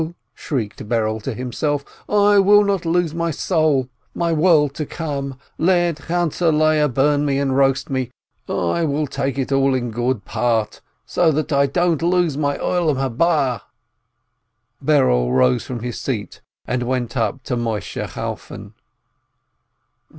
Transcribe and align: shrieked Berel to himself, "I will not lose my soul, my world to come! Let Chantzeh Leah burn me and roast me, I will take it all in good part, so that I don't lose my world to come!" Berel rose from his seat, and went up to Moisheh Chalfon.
shrieked 0.33 0.87
Berel 0.89 1.21
to 1.21 1.35
himself, 1.35 1.85
"I 2.09 2.39
will 2.39 2.63
not 2.63 2.87
lose 2.87 3.13
my 3.13 3.29
soul, 3.29 3.87
my 4.15 4.33
world 4.33 4.73
to 4.73 4.85
come! 4.87 5.37
Let 5.59 6.07
Chantzeh 6.07 6.49
Leah 6.49 6.89
burn 6.89 7.23
me 7.23 7.37
and 7.37 7.55
roast 7.55 7.87
me, 7.91 8.09
I 8.49 8.83
will 8.83 9.05
take 9.05 9.37
it 9.37 9.51
all 9.51 9.75
in 9.75 9.91
good 9.91 10.25
part, 10.25 10.81
so 11.05 11.31
that 11.33 11.53
I 11.53 11.67
don't 11.67 12.01
lose 12.01 12.35
my 12.35 12.57
world 12.57 12.97
to 12.97 13.09
come!" 13.15 13.61
Berel 14.83 15.31
rose 15.31 15.65
from 15.67 15.81
his 15.81 15.99
seat, 16.01 16.41
and 16.65 16.81
went 16.81 17.15
up 17.15 17.43
to 17.43 17.55
Moisheh 17.55 18.07
Chalfon. 18.11 18.73